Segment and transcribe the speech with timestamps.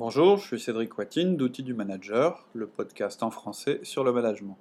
[0.00, 4.56] Bonjour, je suis Cédric Watine d'Outils du Manager, le podcast en français sur le management.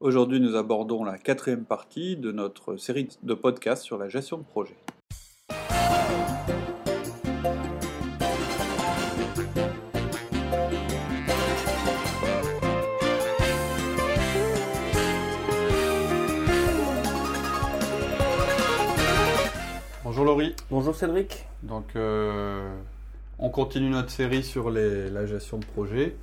[0.00, 4.42] Aujourd'hui, nous abordons la quatrième partie de notre série de podcasts sur la gestion de
[4.42, 4.78] projet.
[20.02, 20.56] Bonjour Laurie.
[20.70, 21.44] Bonjour Cédric.
[21.62, 22.74] Donc, euh,
[23.38, 26.16] on continue notre série sur les- la gestion de projet.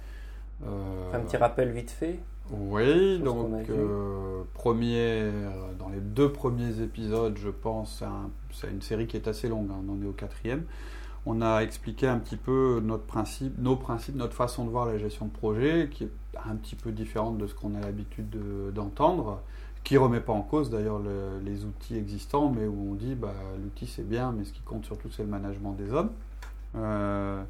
[0.65, 2.19] Euh, Un petit rappel vite fait.
[2.51, 5.31] Oui, donc euh, première-
[5.79, 9.47] dans les deux premiers épisodes, je pense, c'est un- c'est une série qui est assez
[9.47, 10.63] longue, hein, on en est au quatrième.
[11.25, 14.97] On a expliqué un petit peu notre principe, nos principes, notre façon de voir la
[14.97, 16.09] gestion de projet, qui est
[16.49, 19.41] un petit peu différente de ce qu'on a l'habitude de- d'entendre,
[19.83, 23.33] qui remet pas en cause d'ailleurs le- les outils existants, mais où on dit bah,
[23.63, 26.11] l'outil c'est bien, mais ce qui compte surtout c'est le management des hommes.
[26.75, 27.43] Euh,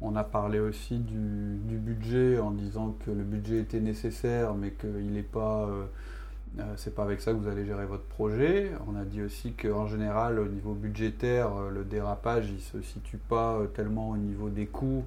[0.00, 4.72] on a parlé aussi du, du budget en disant que le budget était nécessaire, mais
[4.72, 5.84] qu'il n'est pas, euh,
[6.58, 8.72] euh, c'est pas avec ça que vous allez gérer votre projet.
[8.86, 13.60] On a dit aussi qu'en général, au niveau budgétaire, le dérapage, il se situe pas
[13.74, 15.04] tellement au niveau des coûts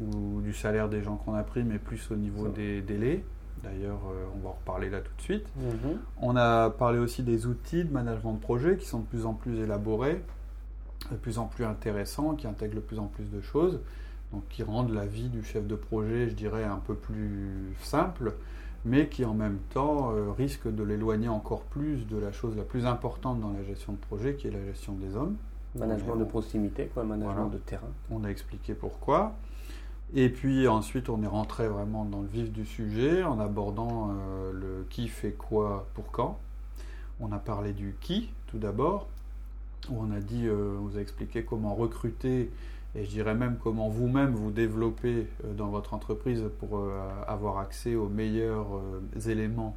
[0.00, 3.24] ou du salaire des gens qu'on a pris, mais plus au niveau des délais.
[3.62, 5.46] D'ailleurs, euh, on va en reparler là tout de suite.
[5.56, 5.98] Mhm.
[6.22, 9.34] On a parlé aussi des outils de management de projet qui sont de plus en
[9.34, 10.22] plus élaborés,
[11.10, 13.80] de plus en plus intéressants, qui intègrent de plus en plus de choses,
[14.32, 18.34] donc qui rendent la vie du chef de projet, je dirais, un peu plus simple,
[18.84, 22.62] mais qui en même temps euh, risquent de l'éloigner encore plus de la chose la
[22.62, 25.36] plus importante dans la gestion de projet, qui est la gestion des hommes.
[25.74, 27.50] Management de proximité, quoi, management Voilà.
[27.50, 27.88] de terrain.
[28.10, 29.34] On a expliqué pourquoi.
[30.14, 34.52] Et puis ensuite, on est rentré vraiment dans le vif du sujet en abordant euh,
[34.52, 36.38] le qui fait quoi pour quand.
[37.20, 39.06] On a parlé du qui tout d'abord,
[39.98, 42.50] on a dit, euh, on vous a expliqué comment recruter
[42.94, 46.90] et je dirais même comment vous-même vous développer euh, dans votre entreprise pour euh,
[47.26, 48.66] avoir accès aux meilleurs
[49.26, 49.76] éléments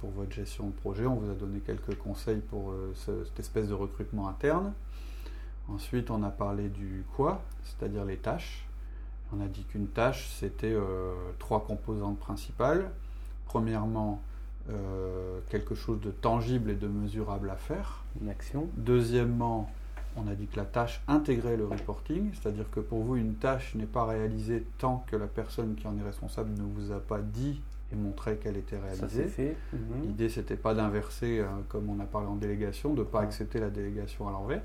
[0.00, 1.04] pour votre gestion de projet.
[1.04, 4.72] On vous a donné quelques conseils pour ce- cette espèce de recrutement interne.
[5.68, 8.68] Ensuite, on a parlé du quoi, c'est-à-dire les tâches.
[9.32, 10.76] On a dit qu'une tâche, c'était
[11.40, 12.88] trois composantes principales.
[13.46, 14.22] Premièrement,
[14.70, 18.02] euh, quelque chose de tangible et de mesurable à faire.
[18.20, 18.68] Une action.
[18.76, 19.70] Deuxièmement,
[20.16, 23.74] on a dit que la tâche intégrait le reporting, c'est-à-dire que pour vous, une tâche
[23.74, 27.20] n'est pas réalisée tant que la personne qui en est responsable ne vous a pas
[27.20, 27.60] dit
[27.92, 29.56] et montré qu'elle était Ça réalisée.
[29.72, 30.02] Mhm.
[30.04, 33.24] L'idée, c'était pas d'inverser, euh, comme on a parlé en délégation, de ne pas Ouais.
[33.24, 34.62] accepter la délégation à l'envers.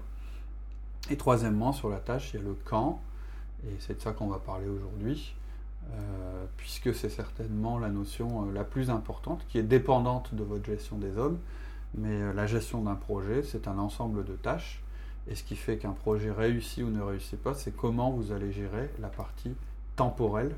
[1.10, 3.02] Et troisièmement, sur la tâche, il y a le quand,
[3.66, 5.36] et c'est de ça qu'on va parler aujourd'hui,
[5.94, 10.66] euh, puisque c'est certainement la notion euh, la plus importante, qui est dépendante de votre
[10.66, 11.40] gestion des hommes.
[11.96, 14.82] Mais euh, la gestion d'un projet, c'est un ensemble de tâches,
[15.28, 18.52] et ce qui fait qu'un projet réussit ou ne réussit pas, c'est comment vous allez
[18.52, 19.54] gérer la partie
[19.96, 20.56] temporelle,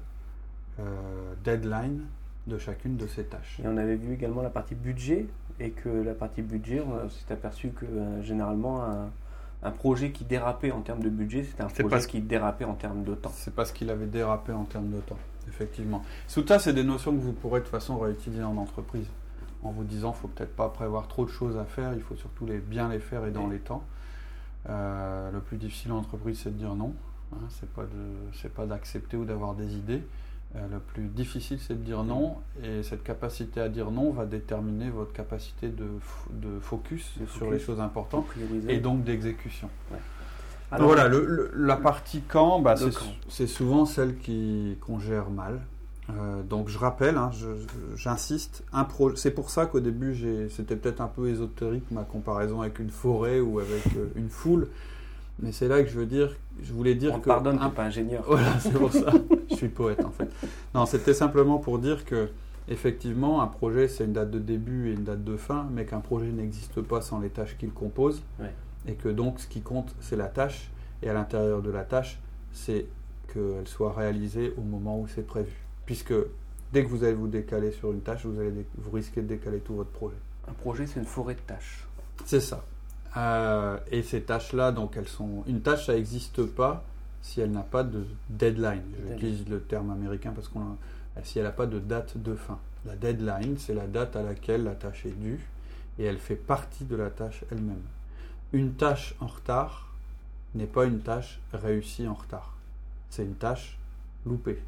[1.43, 2.05] deadline
[2.47, 3.59] de chacune de ces tâches.
[3.63, 5.27] Et on avait vu également la partie budget
[5.59, 7.85] et que la partie budget, on s'est aperçu que
[8.21, 9.09] généralement
[9.63, 12.73] un projet qui dérapait en termes de budget, c'était un projet parce- qui dérapait en
[12.73, 13.31] termes de temps.
[13.33, 16.01] C'est parce qu'il avait dérapé en termes de temps, effectivement.
[16.27, 19.05] Sous ça, c'est des notions que vous pourrez de toute façon réutiliser en entreprise.
[19.63, 22.47] En vous disant, faut peut-être pas prévoir trop de choses à faire, il faut surtout
[22.47, 23.51] les, bien les faire et dans Oui.
[23.51, 23.83] les temps.
[24.69, 26.93] Euh, le plus difficile en entreprise, c'est de dire non.
[27.33, 27.37] Hein,
[28.33, 30.03] c'est pas d'accepter ou d'avoir des idées.
[30.55, 32.35] Euh, le plus difficile, c'est de dire non.
[32.63, 35.85] Et cette capacité à dire non va déterminer votre capacité de,
[36.31, 38.25] de focus sur les choses importantes
[38.69, 39.69] et donc d'exécution.
[40.73, 42.75] Alors, voilà, le- le- la partie quand, bah,
[43.29, 45.59] c'est souvent celle qui- qu'on gère mal.
[46.09, 47.31] Euh, donc je rappelle, hein,
[47.95, 48.63] j'insiste,
[49.15, 53.39] c'est pour ça qu'au début c'était peut-être un peu ésotérique ma comparaison avec une forêt
[53.39, 54.67] ou avec euh, une foule,
[55.41, 57.75] mais c'est là que je veux dire, je voulais dire on que pardonne, un- tu
[57.75, 58.23] pas ingénieur.
[58.27, 59.11] voilà, c'est pour ça.
[59.49, 60.29] je suis poète en fait.
[60.75, 62.29] Non, c'était simplement pour dire que
[62.67, 65.99] effectivement, un projet c'est une date de début et une date de fin, mais qu'un
[65.99, 68.53] projet n'existe pas sans les tâches qu'il compose, Ouais.
[68.87, 70.69] et que donc ce qui compte c'est la tâche,
[71.03, 72.19] et à l'intérieur de la tâche,
[72.53, 72.85] c'est
[73.33, 75.51] qu'elle soit réalisée au moment où c'est prévu,
[75.85, 76.13] puisque
[76.71, 79.59] dès que vous allez vous décaler sur une tâche, vous allez vous risquez de décaler
[79.59, 80.15] tout votre projet.
[80.47, 81.87] Un projet, c'est une forêt de tâches.
[82.25, 82.63] C'est ça.
[83.17, 85.43] Euh, et ces tâches-là, donc elles sont.
[85.47, 86.83] Une tâche, ça n'existe pas
[87.21, 88.83] si elle n'a pas de deadline.
[89.09, 90.77] J'utilise le terme américain parce qu'on
[91.23, 92.57] si elle n'a pas de date de fin.
[92.85, 95.39] La deadline, c'est la date à laquelle la tâche est due
[95.99, 97.83] et elle fait partie de la tâche elle-même.
[98.53, 99.93] Une tâche en retard
[100.55, 102.55] n'est pas une tâche réussie en retard.
[103.09, 103.77] C'est une tâche
[104.25, 104.61] loupée.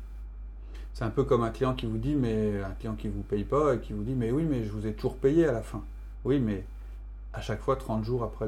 [0.93, 3.43] C'est un peu comme un client qui vous dit, mais un client qui vous paye
[3.43, 5.63] pas et qui vous dit, mais oui, mais je vous ai toujours payé à la
[5.63, 5.83] fin.
[6.23, 6.65] Oui, mais
[7.33, 8.47] à chaque fois 30 jours après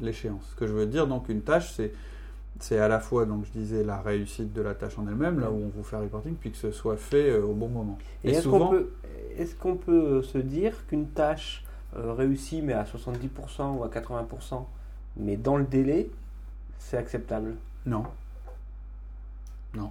[0.00, 0.42] l'échéance.
[0.50, 1.92] Ce que je veux dire, donc, une tâche, c'est
[2.60, 5.50] c'est à la fois, donc je disais, la réussite de la tâche en elle-même, là
[5.50, 7.98] où on vous fait un reporting, puis que ce soit fait euh, au bon moment.
[8.22, 8.90] Et, est-ce qu'on peut,
[9.36, 11.64] est qu'on peut se dire qu'une tâche
[11.96, 14.64] euh, réussit, mais à 70% ou à 80%,
[15.16, 16.10] mais dans le délai,
[16.78, 17.56] c'est acceptable?
[17.86, 18.04] Non.
[19.74, 19.90] Non.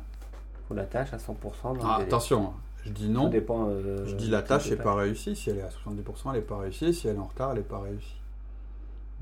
[0.68, 2.08] Faut la tâche à 100% dans Ah, le délai?
[2.08, 2.54] attention, hein.
[2.86, 3.24] je dis non.
[3.24, 5.36] Ça dépend, euh, Je dis la tâche n'est pas réussie.
[5.36, 6.94] Si elle est à 70%, elle n'est pas réussie.
[6.94, 8.16] Si elle est en retard, elle n'est pas réussie.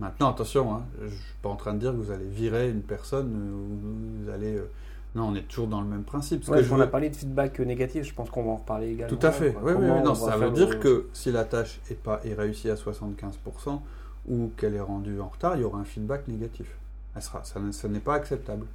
[0.02, 2.70] Maintenant, attention, hein, je ne suis pas en train de dire que vous allez virer
[2.70, 4.56] une personne euh, ou vous allez.
[4.58, 4.70] euh,
[5.16, 6.48] Non, on est toujours dans le même principe.
[6.50, 8.56] Ouais, que je on veux- a parlé de feedback négatif, je pense qu'on va en
[8.56, 9.16] reparler également.
[9.18, 9.56] Tout à fait.
[9.62, 12.70] Oui, oui, non, ça veut dire le- que si la tâche est, pas, est réussie
[12.70, 13.82] à 75%
[14.28, 16.68] ou qu'elle est rendue en retard, il y aura un feedback négatif.
[17.16, 18.66] Elle sera, ça, ne- ça n'est pas acceptable.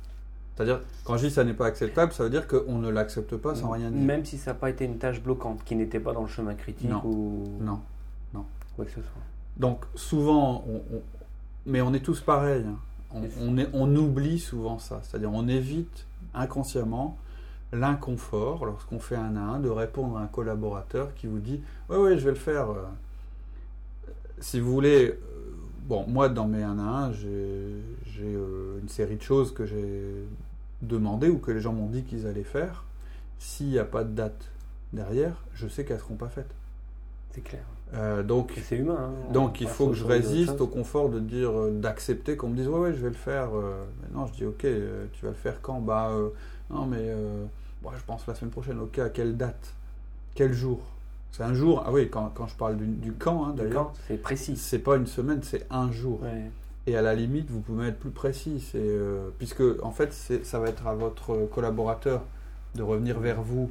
[0.54, 3.54] C'est-à-dire, quand je dis ça n'est pas acceptable, ça veut dire qu'on ne l'accepte pas
[3.54, 4.00] sans rien dire.
[4.00, 6.54] Même si ça n'a pas été une tâche bloquante, qui n'était pas dans le chemin
[6.54, 7.02] critique Non.
[7.04, 7.80] ou Non.
[8.76, 9.10] quoi que ce soit.
[9.56, 10.82] Donc souvent, on-
[11.66, 12.64] mais on est tous pareils.
[12.66, 12.78] hein.
[13.12, 13.32] On, Yes.
[13.40, 15.00] on est- on oublie souvent ça.
[15.02, 17.16] C'est-à-dire on évite inconsciemment
[17.72, 21.96] l'inconfort lorsqu'on fait un à un de répondre à un collaborateur qui vous dit ouais
[21.96, 22.70] ouais je vais le faire.
[22.70, 22.84] euh.
[24.40, 25.16] Si vous voulez, euh,
[25.88, 27.26] bon moi dans mes 1 à 1 j'ai
[28.22, 30.24] euh, une série de choses que j'ai
[30.82, 32.84] demandé ou que les gens m'ont dit qu'ils allaient faire.
[33.38, 34.50] S'il n'y a pas de date
[34.92, 36.54] derrière, je sais qu'elles ne seront pas faites.
[37.32, 37.64] C'est clair.
[37.94, 39.10] Euh, donc c'est humain.
[39.12, 39.32] hein.
[39.32, 42.48] donc On il faut au que je résiste au confort de dire, euh, d'accepter qu'on
[42.48, 43.50] me dise ouais ouais je vais le faire.
[43.54, 43.84] euh.
[44.02, 44.66] Mais non je dis ok
[45.12, 45.78] tu vas le faire quand?
[45.80, 46.30] Bah euh,
[46.68, 47.44] non mais euh,
[47.84, 48.80] ouais, je pense la semaine prochaine.
[48.80, 49.72] Ok à quelle date?
[50.34, 50.80] Quel jour?
[51.30, 51.84] C'est un jour.
[51.86, 53.92] Ah oui quand, quand je parle du, du quand hein, d'ailleurs.
[54.08, 54.56] C'est précis.
[54.56, 56.20] C'est pas une semaine c'est un jour.
[56.22, 56.50] Ouais.
[56.88, 58.66] Et à la limite vous pouvez être plus précis.
[58.72, 58.98] C'est
[59.38, 62.22] puisque en fait ça va être à votre collaborateur
[62.74, 63.70] de revenir vers vous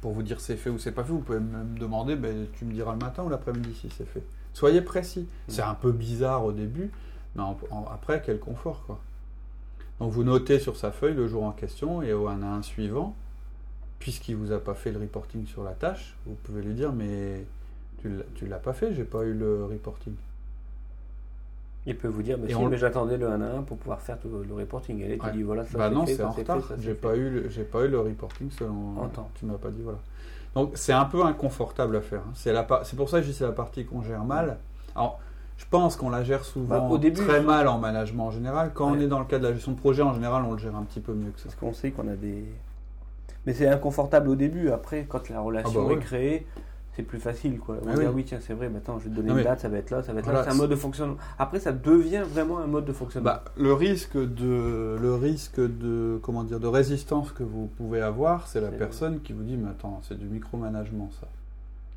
[0.00, 1.12] pour vous dire c'est fait ou c'est pas fait.
[1.12, 4.22] Vous pouvez même demander, ben, tu me diras le matin ou l'après-midi si c'est fait.
[4.52, 5.28] Soyez précis.
[5.48, 6.90] C'est un peu bizarre au début,
[7.36, 8.98] mais en- en- après, quel confort quoi.
[10.00, 12.62] Donc vous notez sur sa feuille le jour en question et au 1 à 1
[12.62, 13.14] suivant,
[13.98, 17.44] puisqu'il vous a pas fait le reporting sur la tâche, vous pouvez lui dire mais
[18.00, 20.14] tu tu l'as pas fait, j'ai pas eu le reporting.
[21.86, 24.00] Il peut vous dire, mais, si, on- mais j'attendais le 1 à 1 pour pouvoir
[24.00, 25.00] faire tout le reporting.
[25.00, 25.32] Et là, tu Ouais.
[25.32, 26.58] dis, voilà, ça bah c'est non, c'est en retard.
[26.78, 27.16] J'ai pas fait.
[27.18, 28.98] eu, le- j'ai pas eu le reporting selon.
[29.00, 29.30] En temps.
[29.34, 29.98] Tu m'as pas dit voilà.
[30.54, 32.20] Donc c'est un peu inconfortable à faire.
[32.20, 32.32] hein.
[32.34, 34.58] C'est la, par- c'est pour ça que je dis c'est la partie qu'on gère mal.
[34.94, 35.18] Alors
[35.56, 38.72] je pense qu'on la gère souvent Bah, au début, très mal en management en général.
[38.74, 40.58] Quand on est dans le cas de la gestion de projet en général, on le
[40.58, 41.44] gère un petit peu mieux que ça.
[41.46, 42.44] Parce qu'on sait qu'on a des.
[43.46, 44.70] Mais c'est inconfortable au début.
[44.70, 46.46] Après, quand la relation Ah bah est créée,
[46.98, 47.60] c'est plus facile.
[47.60, 47.76] Quoi.
[47.84, 48.04] On Ah oui.
[48.08, 49.76] ah oui, tiens, c'est vrai, maintenant je vais te donner Non, une date, ça va
[49.78, 50.44] être là, ça va être Voilà, là.
[50.46, 51.16] C'est un mode de fonctionnement.
[51.38, 53.30] Après, ça devient vraiment un mode de fonctionnement.
[53.30, 58.48] Bah, le risque de le risque de comment dire de résistance que vous pouvez avoir,
[58.48, 61.28] c'est la personne qui vous dit mais attends c'est du micromanagement ça.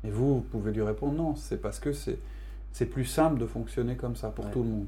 [0.04, 2.18] Et vous, vous pouvez lui répondre non, c'est parce que c'est
[2.70, 4.50] c'est plus simple de fonctionner comme ça pour Ouais.
[4.52, 4.86] tout le monde.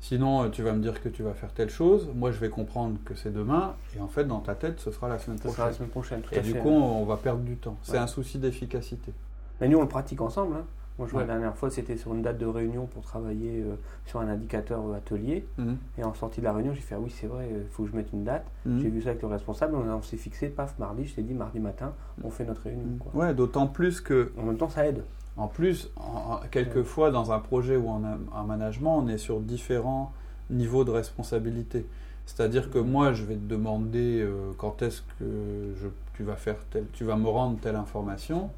[0.00, 2.48] Sinon, euh, tu vas me dire que tu vas faire telle chose, moi je vais
[2.50, 5.64] comprendre que c'est demain, et en fait dans ta tête ce sera la semaine prochaine.
[5.66, 6.22] la semaine prochaine.
[6.32, 6.58] Et du fait.
[6.58, 7.76] coup, on va perdre du temps.
[7.82, 7.98] C'est Ouais.
[7.98, 9.12] un souci d'efficacité.
[9.60, 10.54] Mais nous, on le pratique ensemble.
[10.56, 10.64] hein.
[10.98, 11.26] Moi, je vois Ouais.
[11.26, 13.74] la dernière fois, c'était sur une date de réunion pour travailler euh,
[14.06, 15.46] sur un indicateur euh, atelier.
[15.58, 15.76] Mhm.
[15.98, 17.90] Et en sortie de la réunion, j'ai fait, ah oui, c'est vrai, il faut que
[17.90, 18.46] je mette une date.
[18.64, 18.80] Mhm.
[18.80, 21.34] J'ai vu ça avec le responsable, on, on s'est fixé, paf, mardi, je t'ai dit,
[21.34, 21.92] mardi matin,
[22.24, 22.86] on fait notre réunion.
[22.86, 22.98] Mhm.
[22.98, 23.12] Quoi.
[23.26, 25.04] Ouais, d'autant plus que En même temps, ça aide.
[25.36, 28.00] En plus, en- quelquefois, dans un projet ou en,
[28.32, 30.12] en management, on est sur différents
[30.48, 31.84] niveaux de responsabilité.
[32.24, 36.56] C'est-à-dire que moi, je vais te demander euh, quand est-ce que je- tu vas faire
[36.70, 38.48] tel, tu vas me rendre telle information.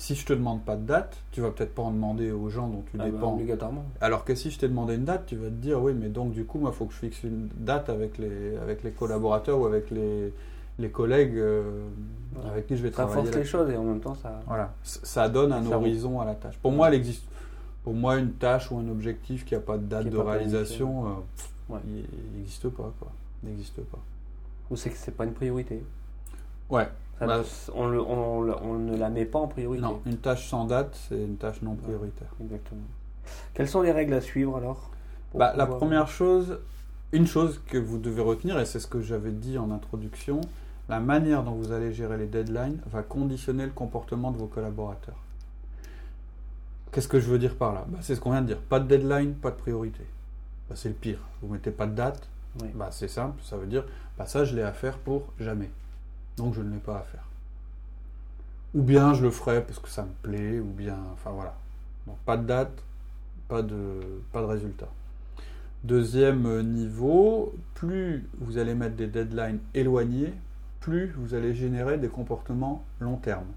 [0.00, 2.68] Si je te demande pas de date, tu vas peut-être pas en demander aux gens
[2.68, 3.34] dont tu Ah bah, dépends.
[3.34, 3.84] obligatoirement.
[4.00, 6.32] Alors que si je t'ai demandé une date, tu vas te dire oui, mais donc
[6.32, 9.58] du coup, moi, il faut que je fixe une date avec les, avec les collaborateurs
[9.60, 10.32] ou avec les,
[10.78, 11.84] les collègues euh,
[12.34, 12.48] Ouais.
[12.48, 13.24] avec qui je vais Ça travailler.
[13.24, 14.40] force les choses et en même temps, ça.
[14.46, 16.56] Voilà, ça donne un Ça horizon à la tâche.
[16.62, 17.24] Pour moi, elle existe.
[17.82, 21.10] Pour moi, une tâche ou un objectif qui n'a pas de date de réalisation, euh,
[21.74, 21.80] Ouais.
[21.86, 23.10] il n'existe pas, quoi.
[23.42, 23.98] N'existe pas.
[24.70, 25.82] Ou c'est que c'est pas une priorité.
[26.70, 26.86] Ouais.
[27.20, 27.42] Ça- Bah,
[27.74, 29.82] on, le- on le- on ne la met pas en priorité.
[29.82, 32.30] Non, une tâche sans date, c'est une tâche non prioritaire.
[32.40, 32.80] Exactement.
[33.54, 34.90] Quelles sont les règles à suivre alors
[35.34, 36.58] Bah, la première chose,
[37.12, 40.40] une chose que vous devez retenir, et c'est ce que j'avais dit en introduction,
[40.88, 45.18] la manière dont vous allez gérer les deadlines va conditionner le comportement de vos collaborateurs.
[46.92, 47.84] Qu'est-ce que je veux dire par là?
[47.88, 48.58] Bah, C'est ce qu'on vient de dire.
[48.60, 50.04] Pas de deadline, pas de priorité.
[50.68, 51.20] Bah, c'est le pire.
[51.42, 52.28] Vous mettez pas de date,
[52.62, 52.68] Oui.
[52.74, 53.84] bah, c'est simple, ça veut dire
[54.18, 55.70] bah, ça je l'ai à faire pour jamais.
[56.40, 57.24] Donc je ne l'ai pas à faire.
[58.74, 60.96] Ou bien je le ferai parce que ça me plaît, ou bien.
[61.12, 61.54] Enfin voilà.
[62.06, 62.82] Donc pas de date,
[63.46, 64.00] pas de,
[64.32, 64.88] pas de résultat.
[65.84, 70.32] Deuxième euh, niveau, plus vous allez mettre des deadlines éloignés,
[70.80, 73.48] plus vous allez générer des comportements long terme.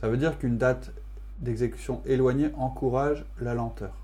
[0.00, 0.92] Ça veut dire qu'une date
[1.40, 3.94] d'exécution éloignée encourage la lenteur.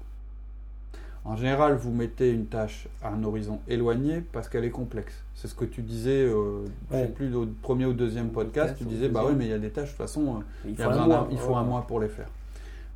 [1.25, 5.15] En général, vous mettez une tâche à un horizon éloigné parce qu'elle est complexe.
[5.35, 8.79] C'est ce que tu disais, euh, je sais plus, au premier ou deuxième podcast, Podcast,
[8.79, 10.75] tu disais, bah oui, mais il y a des tâches, de toute façon, euh, Il
[10.75, 11.17] faut y a un mois.
[11.19, 11.69] d'un- il faut un Ouais.
[11.69, 12.27] mois pour les faire.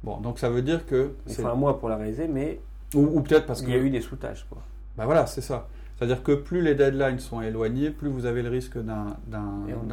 [0.03, 1.13] Bon, donc ça veut dire que...
[1.27, 2.61] Il c'est- faut un mois pour la réaliser, mais
[2.95, 3.71] Ou, ou peut-être parce il que...
[3.71, 4.45] y a eu des sous-tâches.
[4.51, 4.61] Quoi.
[4.97, 5.69] Bah voilà, c'est ça.
[5.97, 9.07] C'est-à-dire que plus les deadlines sont éloignés, plus vous avez le risque d'un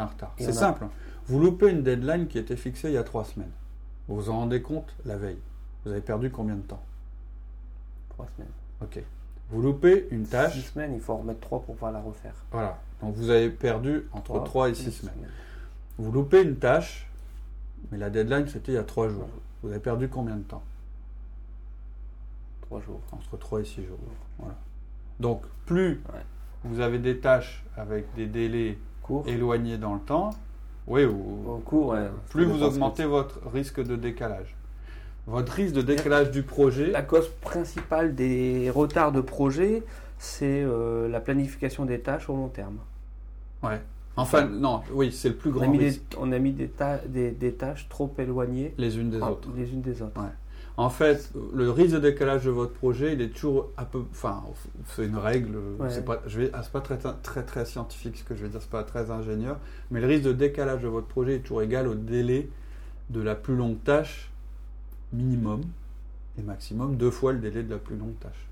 [0.05, 0.33] retard.
[0.39, 0.85] et C'est simple.
[1.27, 3.51] Vous loupez une deadline qui était fixée il y a trois semaines.
[4.07, 5.37] Vous vous en rendez compte la veille.
[5.85, 6.81] Vous avez perdu combien de temps?
[8.13, 8.51] Trois semaines.
[8.82, 9.03] Ok.
[9.50, 10.60] Vous loupez une Six tâche.
[10.62, 12.34] semaines, il faut en remettre trois pour pouvoir la refaire.
[12.51, 12.79] Voilà.
[13.01, 15.29] Donc vous avez perdu entre Trois, 3 et six 6 semaines.
[15.98, 17.08] Vous loupez une tâche,
[17.91, 19.27] mais la deadline c'était il y a 3 jours.
[19.27, 20.63] Trois Vous avez perdu combien de temps?
[22.62, 23.01] Trois jours.
[23.12, 23.98] Entre 3 et 6 jours.
[24.39, 24.55] Voilà.
[25.20, 26.22] Donc plus Ouais.
[26.63, 28.77] vous avez des tâches avec des délais
[29.27, 30.29] éloignés dans le temps,
[30.88, 34.55] oui, ou- Au cours, ouais, plus vous augmentez votre risque de décalage.
[35.27, 39.83] Votre risque de décalage du projet, La cause principale des retards de projet,
[40.19, 42.77] c'est euh, la planification des tâches au long terme.
[43.63, 43.81] ouais.
[44.15, 46.67] Enfin, non, oui, c'est le plus On a grand des, risque, on a mis des,
[46.67, 49.49] ta- des, des tâches trop éloignées les unes des en- autres.
[49.55, 50.21] les unes des autres.
[50.21, 50.27] Ouais.
[50.77, 54.03] En fait, le risque de décalage de votre projet, il est toujours un peu.
[54.11, 54.43] Enfin,
[54.89, 55.55] c'est une règle.
[55.79, 55.89] Ouais.
[55.89, 58.49] C'est pas, je vais, ah, c'est pas très, très très scientifique ce que je vais
[58.49, 59.57] dire, c'est pas très ingénieur,
[59.89, 62.49] mais le risque de décalage de votre projet est toujours égal au délai
[63.09, 64.29] de la plus longue tâche
[65.13, 65.62] minimum
[66.38, 68.48] et maximum deux fois le délai de la plus longue tâche.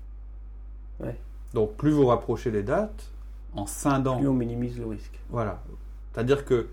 [1.00, 1.18] Ouais.
[1.54, 3.10] Donc, plus vous rapprochez les dates,
[3.54, 5.18] en scindant Plus on minimise le risque.
[5.28, 5.62] voilà.
[6.12, 6.68] C'est-à-dire que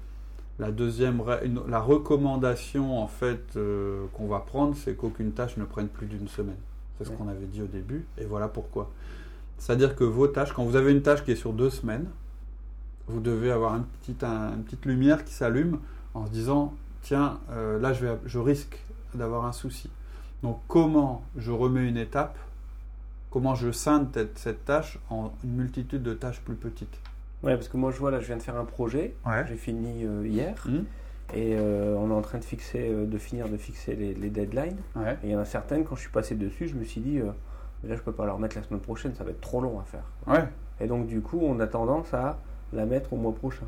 [0.60, 5.66] la deuxième, une- la recommandation en fait euh, qu'on va prendre, c'est qu'aucune tâche ne
[5.66, 6.56] prenne plus d'une semaine.
[6.98, 7.16] C'est ce Ouais.
[7.18, 8.90] qu'on avait dit au début, et voilà pourquoi.
[9.58, 12.08] C'est-à-dire que vos tâches, quand vous avez une tâche qui est sur deux semaines,
[13.08, 15.80] vous devez avoir un petit, un- une petite lumière qui s'allume
[16.14, 18.78] en se disant tiens, euh, là je, vais, je risque
[19.16, 19.90] d'avoir un souci.
[20.44, 22.38] Donc comment je remets une étape?
[23.30, 27.00] Comment je scinde cette, tâche en une multitude de tâches plus petites?
[27.44, 29.14] Ouais, parce que moi, je vois, là, je viens de faire un projet.
[29.26, 29.46] Ouais.
[29.48, 30.56] J'ai fini euh, hier.
[30.66, 30.86] Mhm.
[31.34, 34.30] Et euh, on est en train de, fixer, euh, de finir de fixer les, les
[34.30, 34.78] deadlines.
[34.96, 35.14] Ouais.
[35.24, 37.20] Et il y en a certaines, quand je suis passé dessus, je me suis dit,
[37.20, 37.26] euh,
[37.84, 39.84] là, je peux pas la remettre la semaine prochaine, ça va être trop long à
[39.84, 40.04] faire.
[40.26, 40.48] Ouais.
[40.80, 42.40] Et donc, du coup, on a tendance à
[42.74, 43.66] la mettre au mois prochain.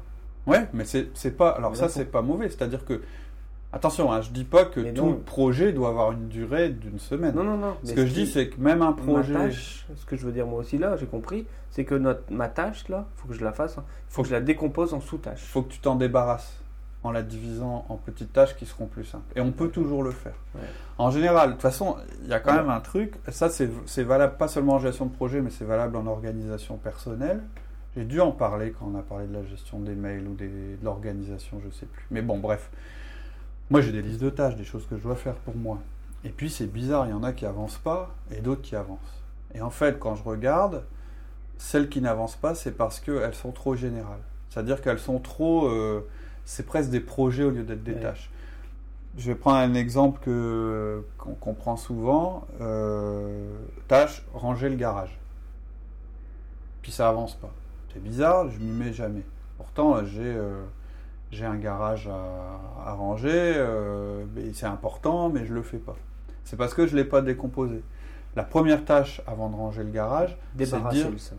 [0.48, 1.50] Ouais, mais c'est pas.
[1.50, 2.50] Alors ça, c'est pas mauvais.
[2.50, 3.01] C'est-à-dire que.
[3.74, 5.13] Attention, hein, je dis pas que Mais tout non.
[5.25, 7.34] projet doit avoir une durée d'une semaine.
[7.36, 7.78] Non, non, non.
[7.84, 9.32] Ce mais que je dis, c'est que même un projet.
[9.34, 12.24] Ma tâche, ce que je veux dire moi aussi là, j'ai compris, c'est que notre,
[12.32, 14.94] ma tâche là, il faut que je la fasse, il faut que je la décompose
[14.94, 15.44] en Il sous-tâches.
[15.46, 16.58] faut que tu t'en débarrasses
[17.04, 19.24] en la divisant en petites tâches qui seront plus simples.
[19.38, 20.36] Et on peut toujours le faire.
[20.54, 20.62] Ouais.
[20.98, 22.58] En général, de toute façon, il y a quand Ouais.
[22.58, 23.13] même un truc.
[23.30, 26.75] Ça, c'est c'est valable pas seulement en gestion de projet, mais c'est valable en organisation
[26.75, 27.42] personnelle.
[27.96, 30.48] J'ai dû en parler quand on a parlé de la gestion des mails ou des-
[30.50, 32.06] de l'organisation, je sais plus.
[32.12, 32.70] Mais bon, bref.
[33.72, 35.80] Moi, j'ai des listes de tâches, des choses que je dois faire pour moi.
[36.24, 39.00] Et puis, c'est bizarre, il y en a qui avancent pas et d'autres qui avancent.
[39.56, 40.84] Et en fait, quand je regarde,
[41.58, 44.20] celles qui n'avancent pas, c'est parce qu'elles sont trop générales.
[44.50, 45.68] C'est-à-dire qu'elles sont trop.
[45.68, 46.06] euh,
[46.44, 48.01] c'est presque des projets au lieu d'être des Ouais.
[48.01, 48.30] tâches.
[49.18, 52.46] Je vais prendre un exemple que, qu'on, qu'on prend souvent.
[52.62, 53.56] Euh,
[53.88, 55.18] tâche, ranger le garage.
[56.82, 57.51] Puis ça avance pas.
[57.94, 59.24] C'est bizarre, je m'y mets jamais.
[59.58, 60.63] Pourtant, j'ai, euh,
[61.31, 64.23] j'ai un garage à, à ranger, euh,
[64.53, 65.95] c'est important, mais je le fais pas.
[66.43, 67.83] C'est parce que je l'ai pas décomposé.
[68.35, 71.38] La première tâche avant de ranger le garage, Débarrasser dire- le sac.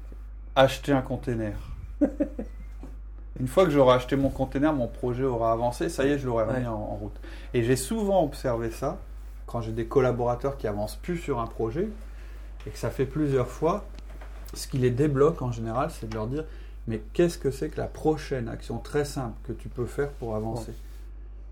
[0.56, 1.56] acheter un container.
[3.40, 6.26] Une fois que j'aurai acheté mon container, mon projet aura avancé, ça y est, je
[6.26, 6.66] l'aurai remis Ouais.
[6.66, 7.18] en, en route.
[7.54, 8.99] Et j'ai souvent observé ça
[9.46, 11.88] quand j'ai des collaborateurs qui avancent plus sur un projet
[12.66, 13.84] et que ça fait plusieurs fois.
[14.54, 16.44] Ce qui les débloque en général, c'est de leur dire
[16.89, 20.35] mais qu'est-ce que c'est que la prochaine action très simple que tu peux faire pour
[20.35, 20.73] avancer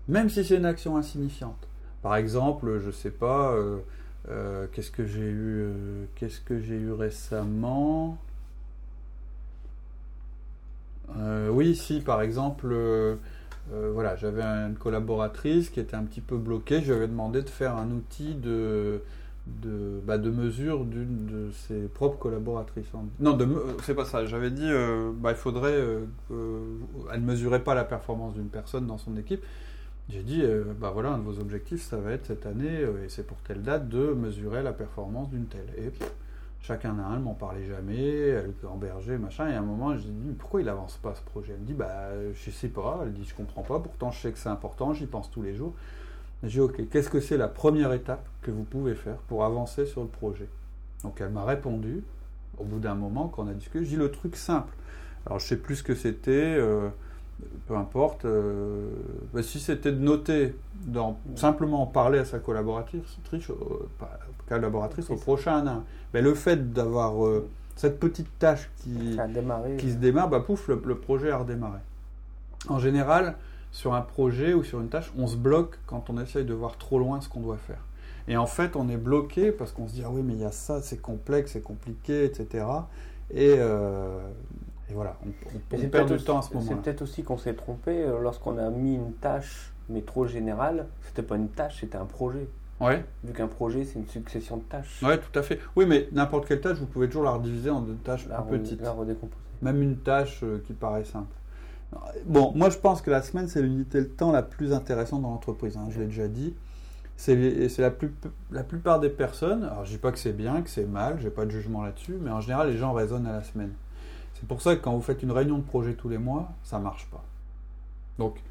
[0.07, 1.67] Même si c'est une action insignifiante.
[2.01, 3.77] Par exemple, je sais pas, euh,
[4.29, 8.17] euh, qu'est-ce que j'ai eu, euh, qu'est-ce que j'ai eu récemment?
[11.49, 12.73] Oui, si, par exemple,
[13.69, 16.79] voilà, j'avais une collaboratrice qui était un petit peu bloquée.
[16.81, 19.01] Je lui avais demandé de faire un outil de
[19.47, 22.87] de, bah, de mesure d'une de ses propres collaboratrices.
[23.19, 24.25] Non, de, me- euh, c'est pas ça.
[24.25, 26.59] J'avais dit, euh, bah, il faudrait, euh, euh,
[27.11, 29.43] elle ne mesurait pas la performance d'une personne dans son équipe.
[30.09, 30.43] J'ai dit,
[30.79, 33.61] bah voilà, un de vos objectifs, ça va être cette année, et c'est pour telle
[33.61, 35.69] date, de mesurer la performance d'une telle.
[35.77, 36.11] Et pff,
[36.59, 40.09] chacun a un, elle m'en parlait jamais, elle berger, machin, et à un moment, j'ai
[40.09, 41.53] dit, pourquoi il avance pas ce projet?
[41.53, 44.31] Elle me dit, bah, je sais pas, elle dit, je comprends pas, pourtant je sais
[44.33, 45.75] que c'est important, j'y pense tous les jours.
[46.43, 49.85] J'ai dit, ok, qu'est-ce que c'est la première étape que vous pouvez faire pour avancer
[49.85, 50.49] sur le projet?
[51.03, 52.03] Donc elle m'a répondu,
[52.57, 54.73] au bout d'un moment, quand on a discuté, je dis le truc simple.
[55.25, 56.89] Alors je sais plus ce que c'était, euh,
[57.67, 58.25] peu importe.
[58.25, 58.89] euh,
[59.33, 60.55] bah, si c'était de noter,
[60.85, 63.55] dans, simplement en parler à sa collaboratrice, triche, euh,
[64.49, 65.83] collaboratrice au prochain nain,
[66.13, 67.13] mais le fait d'avoir
[67.75, 71.79] cette petite tâche qui, se démarre, bah pouf, le, le projet a redémarré.
[72.67, 73.35] En général,
[73.71, 76.77] sur un projet ou sur une tâche, on se bloque quand on essaye de voir
[76.77, 77.83] trop loin ce qu'on doit faire.
[78.27, 80.45] Et en fait, on est bloqué parce qu'on se dit ah oui, mais il y
[80.45, 82.65] a ça, c'est complexe, c'est compliqué, etc.
[83.31, 84.19] Et, euh,
[84.89, 85.59] et voilà, on,
[85.89, 86.75] perd du temps à ce moment-là.
[86.75, 90.87] C'est peut-être aussi qu'on s'est trompé euh, lorsqu'on a mis une tâche, mais trop générale.
[91.07, 92.47] C'était pas une tâche, c'était un projet.
[92.81, 95.01] Ouais, Vu qu'un projet, c'est une succession de tâches.
[95.03, 95.59] ouais, tout à fait.
[95.75, 98.59] Oui, mais n'importe quelle tâche, vous pouvez toujours la rediviser en deux tâches La, plus
[98.59, 98.81] petites.
[98.81, 99.35] la redécomposer.
[99.61, 101.33] Même une tâche euh, qui paraît simple.
[102.25, 105.31] Bon, moi je pense que la semaine, c'est l'unité de temps la plus intéressante dans
[105.31, 105.77] l'entreprise.
[105.77, 106.53] hein, je l'ai déjà dit.
[107.17, 107.35] C'est
[107.77, 108.11] la, plus,
[108.51, 109.63] la plupart des personnes.
[109.63, 112.17] Alors je dis pas que c'est bien, que c'est mal, j'ai pas de jugement là-dessus,
[112.19, 113.73] mais en général, les gens raisonnent à la semaine.
[114.33, 116.79] C'est pour ça que quand vous faites une réunion de projet tous les mois, ça
[116.79, 117.23] marche pas.
[118.17, 118.41] Donc,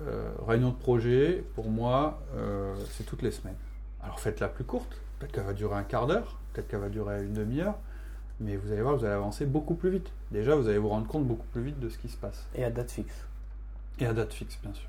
[0.00, 3.56] euh, réunion de projet, pour moi, euh, c'est toutes les semaines.
[4.02, 4.96] Alors faites-la plus courte.
[5.18, 7.76] Peut-être qu'elle va durer un quart d'heure, peut-être qu'elle va durer une demi-heure.
[8.42, 10.10] Mais vous allez voir, vous allez avancer beaucoup plus vite.
[10.30, 12.46] Déjà, vous allez vous rendre compte beaucoup plus vite de ce qui se passe.
[12.54, 13.14] Et à date fixe.
[14.00, 14.88] Et à date fixe, bien sûr.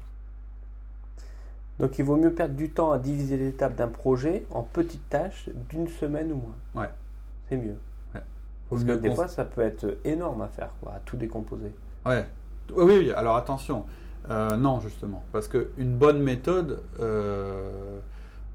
[1.80, 5.50] Donc il vaut mieux perdre du temps à diviser l'étape d'un projet en petites tâches
[5.70, 6.84] d'une semaine ou moins.
[6.84, 6.90] Ouais.
[7.50, 7.76] C'est mieux.
[8.70, 11.72] Parce que des cons- fois, ça peut être énorme à faire, quoi, à tout décomposer.
[12.06, 12.26] Ouais.
[12.76, 13.86] Oui, oui, alors attention.
[14.30, 15.24] Euh, non, justement.
[15.32, 18.00] Parce qu'une bonne méthode, euh,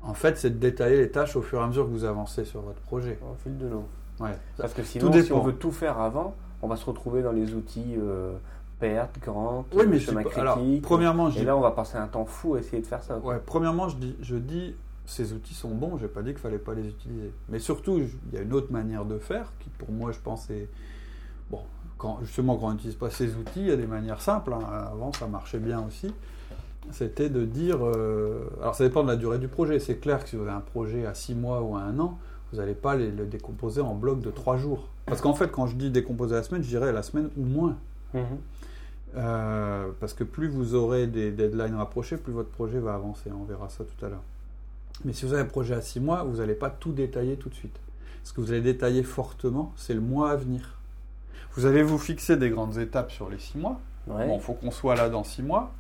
[0.03, 2.45] en fait, c'est de détailler les tâches au fur et à mesure que vous avancez
[2.45, 3.19] sur votre projet.
[3.23, 3.87] Au fil de l'eau.
[4.21, 4.37] Ouais.
[4.57, 7.55] Parce que sinon, si on veut tout faire avant, on va se retrouver dans les
[7.55, 8.33] outils euh,
[8.81, 10.39] perte, grande, Oui, mais je chemin critique.
[10.39, 12.87] alors, premièrement, je et dis là, on va passer un temps fou à essayer de
[12.87, 13.19] faire ça.
[13.19, 14.75] Ouais, premièrement, je dis, je dis,
[15.07, 17.33] ces outils sont bons, je n'ai pas dit qu'il fallait pas les utiliser.
[17.49, 20.51] Mais surtout, il y a une autre manière de faire qui, pour moi, je pense,
[20.51, 20.69] est.
[21.51, 21.61] Bon,
[21.97, 24.53] quand, justement, quand on n'utilise pas ces outils, il y a des manières simples.
[24.53, 24.61] hein.
[24.93, 26.13] Avant, ça marchait bien aussi.
[26.91, 27.79] C'était de dire.
[27.85, 29.79] euh, alors, ça dépend de la durée du projet.
[29.79, 32.19] C'est clair que si vous avez un projet à 6 mois ou à un an,
[32.53, 34.89] vous n'allez pas les- le décomposer en blocs de 3 jours.
[35.07, 37.77] Parce qu'en fait, quand je dis décomposer la semaine, je dirais la semaine ou moins.
[38.15, 38.23] Mhm.
[39.17, 43.31] Euh, parce que plus vous aurez des deadlines rapprochés, plus votre projet va avancer.
[43.33, 44.23] On verra ça tout à l'heure.
[45.05, 47.49] Mais si vous avez un projet à 6 mois, vous n'allez pas tout détailler tout
[47.49, 47.79] de suite.
[48.25, 50.75] Ce que vous allez détailler fortement, c'est le mois à venir.
[51.55, 53.81] Vous allez vous fixer des grandes étapes sur les 6 mois.
[54.07, 54.27] Ouais.
[54.27, 55.73] Bon, il faut qu'on soit là dans 6 mois.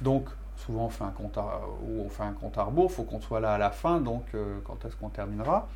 [0.00, 2.86] Donc, souvent, on fait un compte à, ou on fait un compte à rebours.
[2.90, 4.00] Il faut qu'on soit là à la fin.
[4.00, 5.68] Donc, euh, quand est-ce qu'on terminera?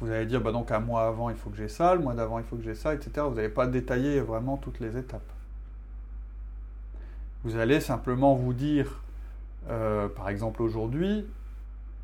[0.00, 1.94] Vous allez dire, bah, donc un mois avant, il faut que j'ai ça.
[1.94, 3.26] Le mois d'avant, il faut que j'ai ça, etc.
[3.28, 5.30] Vous n'allez pas détailler vraiment toutes les étapes.
[7.44, 9.02] Vous allez simplement vous dire,
[9.68, 11.26] euh, par exemple aujourd'hui,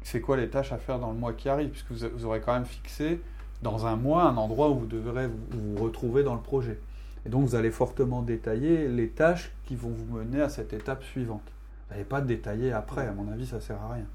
[0.02, 2.54] c'est quoi les tâches à faire dans le mois qui arrive, puisque vous, aurez quand
[2.54, 3.20] même fixé
[3.62, 6.78] dans un mois un endroit où vous devrez vous, vous retrouver dans le projet.
[7.24, 11.02] Et donc vous allez fortement détailler les tâches qui vont vous mener à cette étape
[11.02, 11.42] suivante.
[11.88, 14.06] Vous n'allez pas détailler après, à mon avis, ça sert à rien.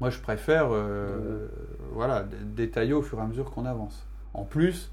[0.00, 1.48] Moi, je préfère euh,
[1.92, 4.06] voilà, dé- détailler au fur et à mesure qu'on avance.
[4.34, 4.90] En plus,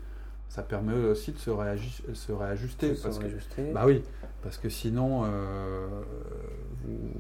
[0.50, 2.90] ça permet aussi de se, réajuster.
[3.04, 3.72] Parce se que, réajuster.
[3.74, 4.04] bah oui,
[4.42, 5.88] parce que sinon, euh,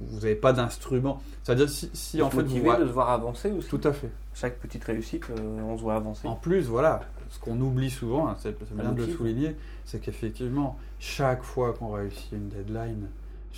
[0.09, 1.21] vous n'avez pas d'instrument.
[1.43, 3.69] C'est-à-dire si, si en fait vous voyez- de se voir avancer aussi.
[3.69, 4.09] Tout à fait.
[4.33, 6.27] Chaque petite réussite, euh, on se voit avancer.
[6.27, 10.77] En plus, voilà, ce qu'on oublie souvent, hein, c'est bien de le souligner, c'est qu'effectivement,
[10.99, 13.07] chaque fois qu'on réussit une deadline,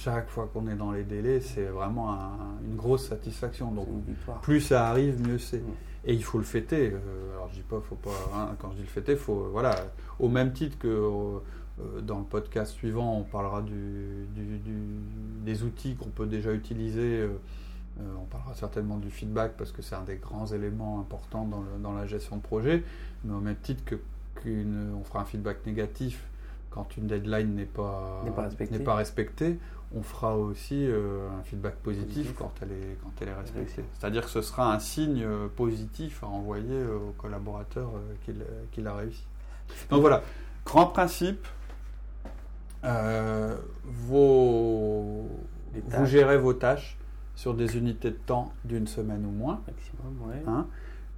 [0.03, 3.71] chaque fois qu'on est dans les délais, c'est vraiment un- une grosse satisfaction.
[3.71, 3.87] Donc,
[4.41, 5.57] plus ça arrive, mieux c'est.
[5.59, 5.71] Mm.
[6.05, 6.91] Et il faut le fêter.
[6.93, 8.11] Euh, alors je dis pas, faut pas.
[8.35, 9.75] hein, quand je dis le fêter, faut euh, voilà.
[10.19, 14.99] Au même titre que euh, dans le podcast suivant, on parlera du, du- du-
[15.43, 17.21] des outils qu'on peut déjà utiliser.
[17.21, 17.29] euh,
[18.21, 21.81] on parlera certainement du feedback parce que c'est un des grands éléments importants dans, le-
[21.81, 22.83] dans la gestion de projet.
[23.25, 23.95] Mais au même titre que
[24.35, 26.23] qu'une, on fera un feedback négatif
[26.69, 28.83] quand une deadline n'est pas respectée.
[28.83, 29.57] pas respectée,
[29.95, 32.35] on fera aussi euh, un feedback positif, Positif.
[32.37, 33.83] quand elle est quand elle est respectée.
[33.97, 37.91] C'est-à-dire que ce sera un signe euh, positif à envoyer euh, au collaborateur
[38.25, 39.25] qu'il qu'il a réussi.
[39.89, 40.23] Donc voilà,
[40.65, 41.45] grand principe.
[42.83, 45.27] euh, vos,
[45.87, 46.97] vous gérez vos tâches
[47.35, 49.61] sur des unités de temps d'une semaine ou moins.
[49.67, 50.43] Maximum, ouais.
[50.47, 50.67] Hein.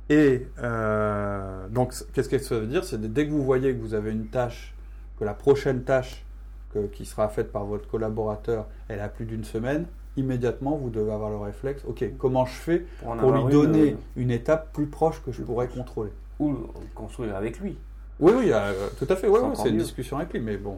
[0.10, 2.84] Et euh, donc, qu'est-ce que ça veut dire?
[2.84, 4.74] C'est dès que vous voyez que vous avez une tâche,
[5.20, 6.26] que la prochaine tâche
[6.74, 9.86] que- qui sera faite par votre collaborateur, elle a plus d'une semaine,
[10.18, 11.84] immédiatement vous devez avoir le réflexe.
[11.88, 15.42] Ok, comment je fais pour lui une, donner euh, une étape plus proche que je
[15.44, 16.54] pourrais contrôler ou
[16.96, 17.78] construire avec lui.
[18.20, 19.28] Oui, oui, euh, tout à fait.
[19.28, 20.78] Ouais, C'est ouais, c'est une discussion avec lui, mais bon,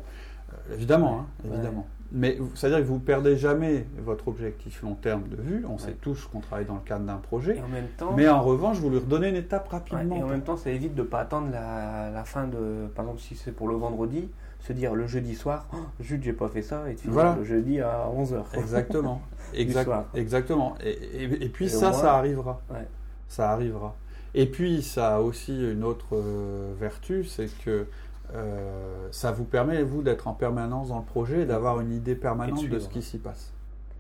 [0.53, 1.55] euh, évidemment, hein, Ouais.
[1.55, 1.87] évidemment.
[2.13, 5.65] Mais c'est-à-dire que vous perdez jamais votre objectif long terme de vue.
[5.69, 7.55] On sait tous qu'on travaille dans le cadre d'un projet.
[7.55, 10.17] Et en même temps, Mais en revanche, vous lui redonnez une étape rapidement.
[10.17, 12.87] et en même temps, ça évite de ne pas attendre la, la fin de.
[12.93, 14.29] Par exemple, si c'est pour le vendredi,
[14.61, 17.35] se dire le jeudi soir, oh, zut, j'ai pas fait ça, et tu finir Voilà.
[17.35, 18.43] le jeudi à 11h.
[18.57, 19.21] Exactement.
[19.53, 20.05] Exact- soir.
[20.13, 20.75] exactement.
[20.83, 22.61] Et, et- et puis Et ça, moins- ça arrivera.
[22.69, 22.87] Ouais.
[23.27, 23.95] Ça arrivera.
[24.33, 27.85] Et puis ça a aussi une autre euh, vertu, c'est que
[28.33, 32.15] euh, ça vous permet, vous, d'être en permanence dans le projet et d'avoir une idée
[32.15, 33.51] permanente de ce qui s'y passe.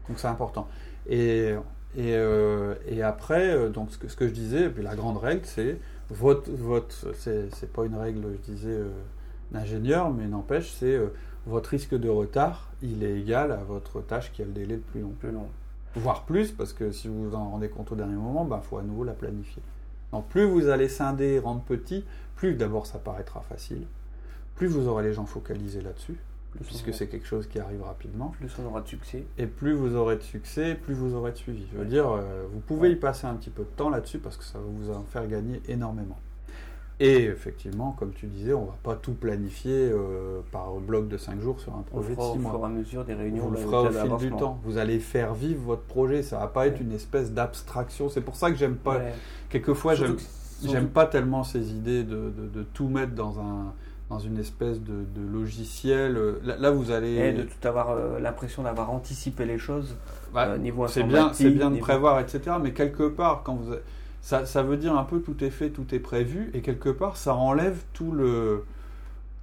[0.07, 0.67] Donc c'est important.
[1.09, 1.53] Et,
[1.97, 5.17] et, euh, et après, euh, donc ce que, ce que je disais, puis la grande
[5.17, 5.77] règle, c'est
[6.09, 8.77] votre, votre c'est c'est pas une règle, je disais,
[9.51, 11.13] d'ingénieur, mais n'empêche, c'est euh,
[11.45, 14.81] votre risque de retard, il est égal à votre tâche qui a le délai le
[14.81, 15.47] plus long Plus long.
[15.95, 18.77] voire plus, parce que si vous vous en rendez compte au dernier moment, il faut
[18.77, 19.61] à nouveau la planifier.
[20.11, 23.85] Donc plus vous allez scinder, rendre petit, plus d'abord ça paraîtra facile,
[24.55, 26.17] plus vous aurez les gens focalisés là-dessus,
[26.65, 29.23] puisque c'est quelque chose qui arrive rapidement, plus on aura de succès.
[29.37, 31.65] et plus vous aurez de succès, plus vous aurez de suivi.
[31.71, 34.37] Je veux dire, euh, vous pouvez y passer un petit peu de temps là-dessus, parce
[34.37, 36.19] que ça va vous en faire gagner énormément.
[37.03, 41.17] Et effectivement, comme tu disais, on ne va pas tout planifier euh, par bloc de
[41.17, 42.51] 5 jours sur un projet de fera 6 au mois.
[42.51, 43.43] fur et à mesure des réunions.
[43.45, 44.59] Vous le ferez au fil du temps.
[44.63, 46.21] Vous allez faire vivre votre projet.
[46.21, 48.07] Ça va pas être une espèce d'abstraction.
[48.09, 48.97] C'est pour ça que j'aime pas.
[48.97, 49.13] Ouais.
[49.49, 53.73] Quelquefois, j'aime, pas tellement ces idées de, de- de tout mettre dans un
[54.11, 56.19] dans une espèce de, de logiciel.
[56.43, 57.13] Là, là, vous allez.
[57.15, 59.95] Et de tout avoir euh, l'impression d'avoir anticipé les choses
[60.33, 62.57] Bah, euh, niveau c'est bien, c'est bien de prévoir, etc.
[62.61, 63.73] Mais quelque part, quand vous,
[64.21, 67.17] ça, ça veut dire un peu tout est fait, tout est prévu, et quelque part,
[67.17, 68.63] ça enlève tout le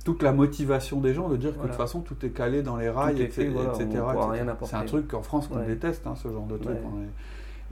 [0.05, 2.77] toute la motivation des gens de dire que de toute façon tout est calé dans
[2.77, 3.51] les rails, etc.
[3.53, 3.75] voilà.
[4.65, 5.67] C'est un truc qu'en France qu'on Ouais.
[5.67, 6.77] déteste, hein, ce genre de truc.
[6.77, 7.03] Ouais.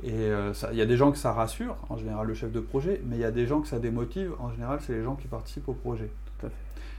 [0.04, 2.52] Est- Et euh, il y a des gens que ça rassure, en général le chef
[2.52, 5.02] de projet, mais il y a des gens que ça démotive, en général c'est les
[5.02, 6.10] gens qui participent au projet.
[6.38, 6.54] Tout à fait.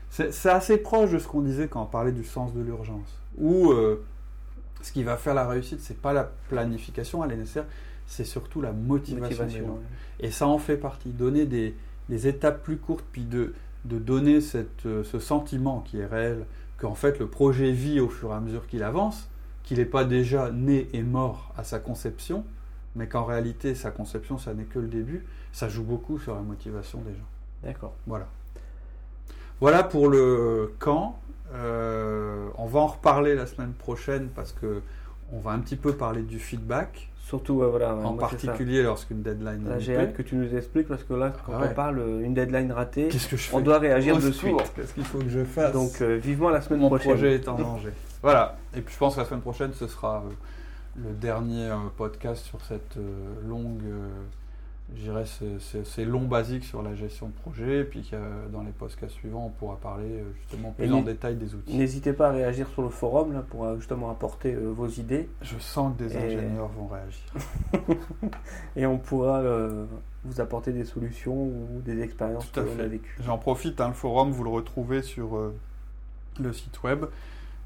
[0.09, 3.19] C'est c'est assez proche de ce qu'on disait quand on parlait du sens de l'urgence.
[3.37, 4.03] Où euh,
[4.81, 7.65] ce qui va faire la réussite, c'est pas la planification, elle est nécessaire,
[8.07, 9.65] c'est surtout la motivation.
[9.65, 9.81] ouais.
[10.19, 11.09] Et ça en fait partie.
[11.09, 11.75] Donner des,
[12.09, 13.53] des étapes plus courtes, puis de,
[13.85, 16.45] de donner cette, euh, ce sentiment qui est réel,
[16.77, 19.29] qu'en fait le projet vit au fur et à mesure qu'il avance,
[19.63, 22.43] qu'il n'est pas déjà né et mort à sa conception,
[22.95, 26.41] mais qu'en réalité sa conception, ça n'est que le début, ça joue beaucoup sur la
[26.41, 27.27] motivation des gens.
[27.63, 27.93] D'accord.
[28.07, 28.27] Voilà.
[29.59, 31.19] Voilà pour le quand.
[31.53, 34.81] Euh, on va en reparler la semaine prochaine parce que
[35.33, 37.93] on va un petit peu parler du feedback, Surtout, ouais, voilà.
[37.93, 41.33] ouais, en particulier lorsqu'une deadline est j'ai hâte que tu nous expliques parce que là,
[41.45, 41.67] quand Ah ouais.
[41.71, 44.55] on parle euh, une deadline ratée, Qu'est-ce que je fais on doit réagir de suite.
[44.77, 47.11] Qu'est-ce qu'il faut que je fasse Donc, euh, vivement la semaine Mon prochaine.
[47.11, 47.89] projet est en danger.
[48.21, 48.55] Voilà.
[48.77, 52.45] Et puis je pense que la semaine prochaine, ce sera euh, le dernier euh, podcast
[52.45, 52.95] sur cette
[53.45, 53.81] longue,
[54.95, 57.79] je dirais, ce- ce- ces longs basiques sur la gestion de projet.
[57.81, 61.35] Et puis euh, dans les podcasts suivants, on pourra parler euh, justement plus en détail
[61.35, 61.75] des outils.
[61.77, 65.27] N'hésitez pas à réagir sur le forum là, pour euh, justement apporter euh, vos idées
[65.41, 67.25] Je sens que des Et- ingénieurs vont réagir.
[68.77, 69.43] et on pourra
[70.23, 73.17] vous apporter des solutions ou des expériences que l'on a vécues.
[73.21, 75.51] J'en profite, hein, le forum, vous le retrouvez sur
[76.39, 77.05] le site web.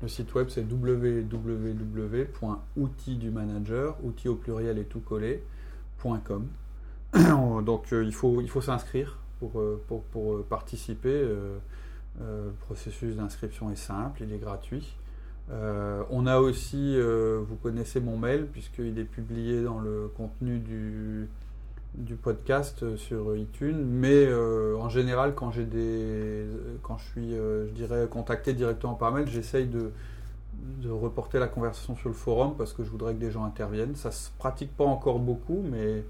[0.01, 0.63] Le site web, c'est
[1.91, 5.43] www.outils du manager, outils au pluriel et tout collé,
[6.01, 6.47] .com.
[7.63, 11.27] Donc euh, il faut, s'inscrire pour, euh, euh, participer.
[12.19, 14.95] le processus d'inscription est simple, il est gratuit.
[16.09, 22.95] On a aussi, vous connaissez mon mail, puisqu'il est publié dans le contenu du, podcast
[22.95, 29.67] sur iTunes, mais en général, quand je suis, je dirais, contacté directement par mail, j'essaye
[29.67, 29.91] de,
[30.81, 33.95] de reporter la conversation sur le forum parce que je voudrais que des gens interviennent.
[33.95, 36.05] Ça se pratique pas encore beaucoup, mais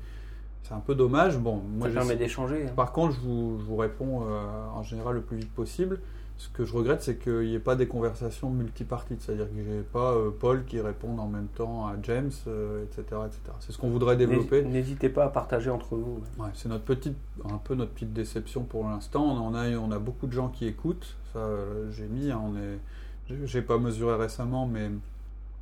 [0.64, 1.38] c'est un peu dommage.
[1.38, 2.66] Bon, moi, Ça permet d'échanger.
[2.68, 2.74] hein.
[2.76, 6.00] par contre, je vous, je vous réponds euh, en général le plus vite possible.
[6.38, 9.82] Ce que je regrette, c'est qu'il n'y ait pas des conversations multipartites, c'est-à-dire que j'ai
[9.82, 13.40] pas euh, Paul qui réponde en même temps à James, euh, etc., etc.
[13.60, 14.64] C'est ce qu'on voudrait développer.
[14.64, 16.20] N'hés- N'hésitez pas à partager entre vous.
[16.40, 17.16] Ouais, c'est notre petite,
[17.48, 19.24] un peu notre petite déception pour l'instant.
[19.24, 21.16] On en a, on a beaucoup de gens qui écoutent.
[21.32, 21.48] Ça,
[21.92, 22.32] j'ai mis.
[22.32, 24.90] hein, on est, j'ai pas mesuré récemment, mais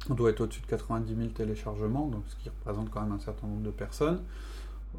[0.10, 3.20] on doit être au-dessus de 90 000 téléchargements, donc ce qui représente quand même un
[3.20, 4.22] certain nombre de personnes.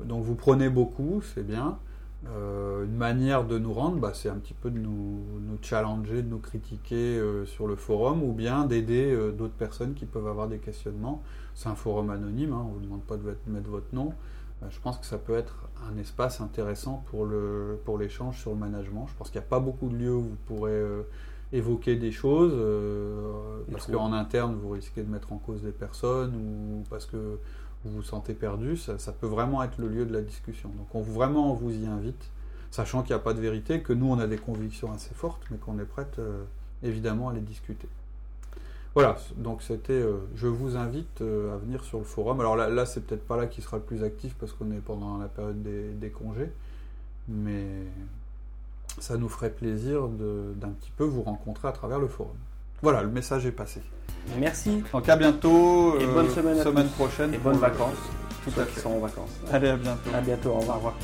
[0.04, 1.78] Donc vous prenez beaucoup, c'est bien.
[2.28, 6.22] Euh, une manière de nous rendre, bah, c'est un petit peu de nous, nous challenger,
[6.22, 10.26] de nous critiquer euh, sur le forum, ou bien d'aider euh, d'autres personnes qui peuvent
[10.26, 11.22] avoir des questionnements.
[11.54, 14.12] C'est un forum anonyme, hein, on ne vous demande pas de mettre- votre nom.
[14.68, 18.58] Je pense que ça peut être un espace intéressant pour le pour l'échange sur le
[18.58, 19.06] management.
[19.08, 20.82] Je pense qu'il n'y a pas beaucoup de lieux où vous pourrez
[21.50, 22.52] évoquer des choses
[23.72, 27.38] parce qu'en interne vous risquez de mettre en cause des personnes ou parce que
[27.84, 28.76] vous vous sentez perdu.
[28.76, 30.70] Ça, peut vraiment être le lieu de la discussion.
[30.70, 32.30] Donc on vraiment on vous y invite,
[32.70, 35.42] sachant qu'il n'y a pas de vérité, que nous on a des convictions assez fortes,
[35.50, 36.44] mais qu'on est prête euh,
[36.82, 37.88] évidemment à les discuter.
[38.94, 39.92] Voilà, donc c'était.
[39.92, 42.40] euh, je vous invite euh, à venir sur le forum.
[42.40, 44.80] Alors là, là c'est peut-être pas là qui sera le plus actif parce qu'on est
[44.80, 46.50] pendant la période des, congés,
[47.28, 47.66] mais
[48.98, 52.36] ça nous ferait plaisir d'un petit peu vous rencontrer à travers le forum.
[52.82, 53.82] Voilà, le message est passé.
[54.38, 55.98] Merci Donc à bientôt.
[55.98, 56.82] Et euh, bonne semaine à tous.
[56.96, 57.34] prochaine.
[57.34, 57.94] et bonnes vacances.
[58.44, 58.80] Tout Ceux à qui fait.
[58.80, 59.30] sont en vacances.
[59.52, 60.10] Allez, à bientôt.
[60.14, 60.76] À bientôt, au revoir.
[60.76, 60.94] Au revoir.